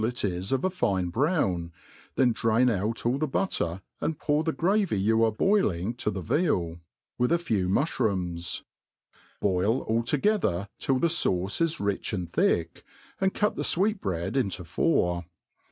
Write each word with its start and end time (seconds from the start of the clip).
ic 0.03 0.23
is 0.25 0.51
of 0.51 0.63
a 0.65 0.69
fine 0.71 1.09
brown, 1.09 1.71
then 2.15 2.31
drain 2.31 2.71
out 2.71 3.05
all 3.05 3.19
the 3.19 3.27
but* 3.27 3.51
ter, 3.51 3.79
and 3.99 4.17
pour 4.17 4.43
the 4.43 4.51
gravy 4.51 4.99
you 4.99 5.23
are 5.23 5.31
boiling 5.31 5.93
to^he 5.93 6.23
veal, 6.23 6.79
with 7.19 7.31
at 7.31 7.39
few 7.41 7.69
mufhrooms: 7.69 8.63
boil 9.39 9.81
all 9.81 10.01
together 10.01 10.67
till 10.79 10.97
the 10.97 11.05
faUce 11.07 11.61
is 11.61 11.79
rich 11.79 12.13
and 12.13 12.31
thick, 12.31 12.83
and 13.19 13.35
cut 13.35 13.55
the 13.55 13.61
fweetbread 13.61 14.35
into 14.35 14.63
four. 14.63 15.25